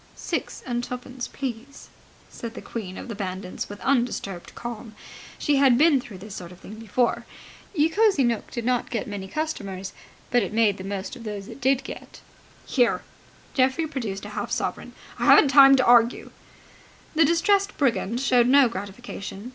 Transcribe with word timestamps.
"Six 0.15 0.63
and 0.65 0.83
twopence, 0.83 1.27
please!" 1.27 1.89
said 2.27 2.55
the 2.55 2.59
queen 2.63 2.97
of 2.97 3.07
the 3.07 3.13
bandits 3.13 3.69
with 3.69 3.79
undisturbed 3.81 4.55
calm. 4.55 4.95
She 5.37 5.57
had 5.57 5.77
been 5.77 6.01
through 6.01 6.17
this 6.17 6.33
sort 6.33 6.51
of 6.51 6.59
thing 6.59 6.73
before. 6.79 7.27
Ye 7.75 7.87
Cosy 7.87 8.23
Nooke 8.23 8.49
did 8.49 8.65
not 8.65 8.89
get 8.89 9.05
many 9.05 9.27
customers; 9.27 9.93
but 10.31 10.41
it 10.41 10.53
made 10.53 10.77
the 10.79 10.83
most 10.83 11.15
of 11.15 11.23
those 11.23 11.47
it 11.47 11.61
did 11.61 11.83
get. 11.83 12.19
"Here!" 12.65 13.03
Geoffrey 13.53 13.85
produced 13.85 14.25
a 14.25 14.29
half 14.29 14.49
sovereign. 14.49 14.93
"I 15.19 15.25
haven't 15.25 15.49
time 15.49 15.75
to 15.75 15.85
argue!" 15.85 16.31
The 17.13 17.23
distressed 17.23 17.77
brigand 17.77 18.21
showed 18.21 18.47
no 18.47 18.67
gratification. 18.69 19.49